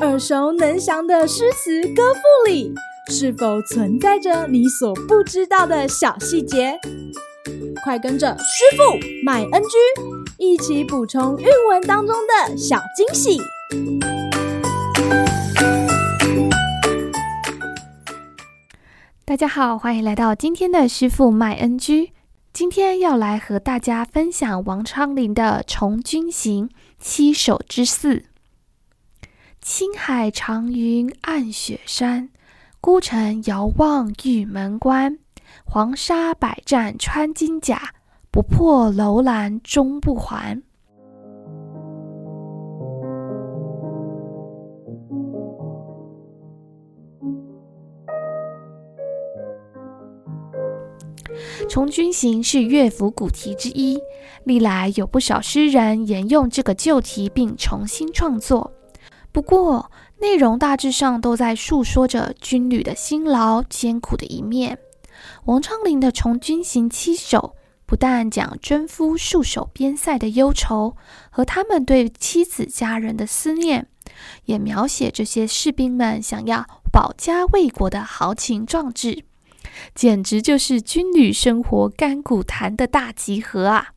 [0.00, 2.74] 耳熟能详的诗词歌赋里，
[3.08, 6.78] 是否存在着你所不知道的小细节？
[7.84, 8.82] 快跟着师傅
[9.24, 9.68] 麦恩居
[10.38, 13.40] 一起补充韵文当中的小惊喜！
[19.24, 22.10] 大家好，欢迎来到今天的师傅麦恩居。
[22.52, 26.68] 今天要来和大家分享王昌龄的《从军行·
[26.98, 28.16] 七首之四》。
[29.62, 32.28] 青海长云暗雪山，
[32.78, 35.18] 孤城遥望玉门关。
[35.64, 37.94] 黄沙百战穿金甲，
[38.30, 40.56] 不破楼兰终不还。
[51.68, 53.98] 《从军行》是乐府古题之一，
[54.44, 58.72] 历来有不少诗人沿用这个旧题并重新创作。
[59.30, 64.78] 不过，内容大致上都在述说着军旅的辛劳艰苦的一面。
[65.44, 67.54] 王昌龄的《从军行》七首，
[67.86, 70.96] 不但讲征夫戍守边塞的忧愁
[71.30, 73.88] 和他们对妻子家人的思念，
[74.44, 79.24] 也描写这些士兵们想要保家卫国的豪情壮志。
[79.94, 83.88] 简直就是军旅生活甘苦谈的大集合啊！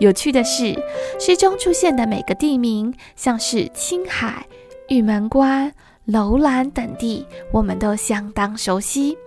[0.00, 0.80] 有趣的是，
[1.18, 4.46] 诗中出现的每个地名，像是青海、
[4.88, 9.18] 玉门关、楼兰等地，我们都相当熟悉。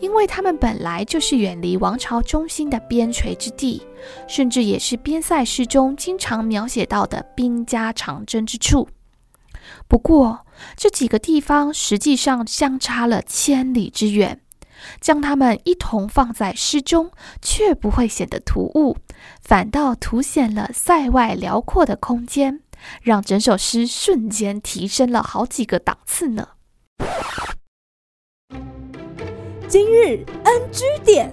[0.00, 3.82] 因为他们本来就是远离王朝中心的边陲之地，
[4.26, 8.88] 甚至也是边塞诗中经常描写到的兵家长征之处。
[9.88, 14.40] 不过，这几个地方实际上相差了千里之远，
[15.00, 17.10] 将它们一同放在诗中，
[17.42, 18.96] 却不会显得突兀，
[19.42, 22.60] 反倒凸显了塞外辽阔的空间，
[23.02, 26.50] 让整首诗瞬间提升了好几个档次呢。
[29.78, 31.30] 今日 NG 点，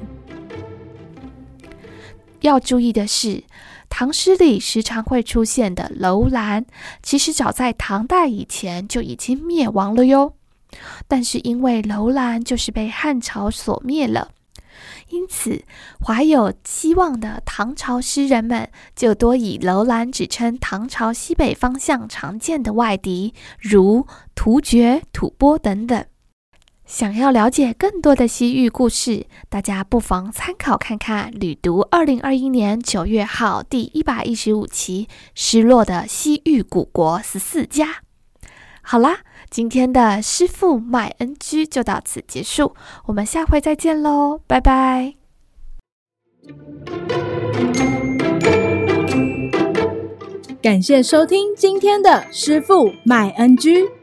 [2.41, 3.45] 要注意的是，
[3.87, 6.65] 唐诗里时常会出现的楼兰，
[7.01, 10.33] 其实早在唐代以前就已经灭亡了哟。
[11.07, 14.31] 但是因为楼兰就是被汉朝所灭了，
[15.07, 15.63] 因此
[16.05, 24.05] 怀有希望的唐朝诗人们就多以楼兰指称唐朝西北方向常见的外敌，如
[24.35, 26.05] 突厥、吐蕃等等。
[26.85, 37.85] 想要了解更多的西域故事，大家不妨参考看看《旅读》二零二一年九月号第一百一十五期《失落的西域古国十四家》。
[38.81, 45.15] 好啦，今天的师傅麦恩居就到此结束，我们下回再见喽，拜拜。
[50.61, 54.02] 感谢收听今天的师傅麦恩居。